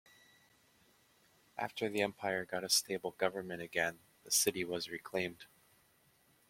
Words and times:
After 1.59 1.87
the 1.87 2.01
empire 2.01 2.43
got 2.43 2.63
a 2.63 2.69
stable 2.69 3.11
government 3.19 3.61
again, 3.61 3.99
the 4.23 4.31
city 4.31 4.63
was 4.65 4.89
reclaimed. 4.89 5.45